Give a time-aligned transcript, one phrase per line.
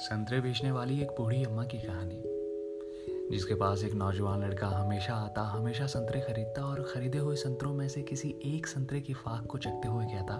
[0.00, 2.22] संतरे बेचने वाली एक बूढ़ी अम्मा की कहानी,
[3.30, 7.88] जिसके पास एक नौजवान लड़का हमेशा आता, हमेशा संतरे खरीदता और खरीदे हुए संतरों में
[7.88, 10.34] से किसी एक संतरे की फाक को चखते हुए कहता,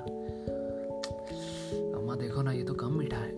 [1.99, 3.33] अम्मा, देखो ना, ये तो कम मीठा है।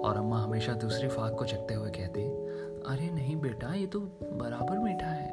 [0.00, 2.24] और अम्मा हमेशा दूसरी फाक को चखते हुए कहती,
[2.92, 5.30] अरे नहीं बेटा, ये तो बराबर मीठा है।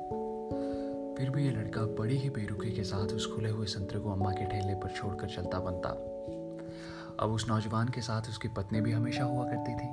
[1.16, 4.32] फिर भी ये लड़का बड़ी ही बेरुखी के साथ उस खुले हुए संतरे को अम्मा
[4.32, 5.90] के ठेले पर छोड़कर चलता बनता
[7.20, 9.88] अब उस नौजवान के साथ उसकी पत्नी भी हमेशा हुआ करती थी।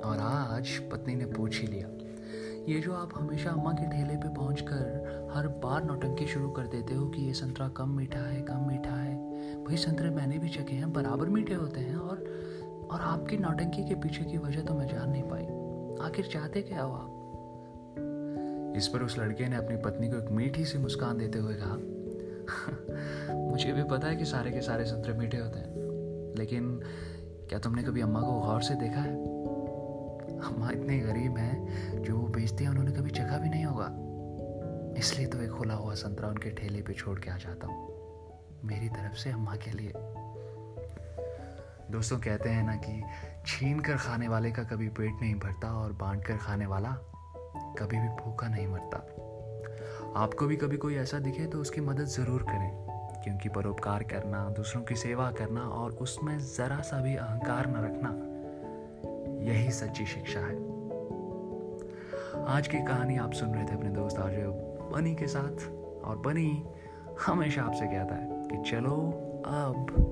[0.00, 1.88] और आज पत्नी ने पूछ ही लिया,
[2.68, 6.94] ये जो आप हमेशा अम्मा के ठेले पे पहुंचकर हर बार नौटंकी शुरू कर देते
[6.94, 9.14] हो कि ये संतरा कम मीठा है, कम मीठा है?
[9.64, 12.24] भाई संतरे मैंने भी चखे हैं, बराबर मीठे होते हैं और
[12.92, 15.44] और आपकी नौटंकी के पीछे की वजह तो मैं जान नहीं पाई।
[16.06, 17.12] आखिर चाहते क्या हो आप?
[18.76, 21.76] इस पर उस लड़के ने अपनी पत्नी को एक मीठी सी मुस्कान देते हुए कहा,
[23.34, 25.75] मुझे भी पता है कि सारे के सारे संतरे मीठे होते हैं।
[26.36, 26.80] लेकिन
[27.48, 29.14] क्या तुमने कभी अम्मा को गौर से देखा है?
[30.44, 33.88] अम्मा इतने गरीब हैं जो वो बेचते हैं, उन्होंने कभी चखा भी नहीं होगा।
[34.98, 38.88] इसलिए तो एक खुला हुआ संतरा उनके ठेले पे छोड़ के आ जाता हूँ, मेरी
[38.88, 39.92] तरफ़ से अम्मा के लिए।
[41.90, 43.02] दोस्तों, कहते हैं ना कि
[43.46, 46.90] छीन कर खाने वाले का कभी पेट नहीं भरता और बांट कर खाने वाला
[47.78, 48.98] कभी भी भूखा नहीं मरता।
[50.16, 52.85] आपको भी कभी कोई ऐसा दिखे तो उसकी मदद ज़रूर करें।
[53.26, 58.08] क्योंकि परोपकार करना, दूसरों की सेवा करना और उसमें ज़रा सा भी अहंकार न रखना,
[59.52, 60.56] यही सच्ची शिक्षा है।
[62.46, 64.32] आज की कहानी आप सुन रहे थे अपने दोस्त आज
[64.92, 65.68] बनी के साथ
[66.04, 66.64] और बनी
[67.26, 68.96] हमेशा आपसे कहता है कि चलो
[69.46, 70.05] अब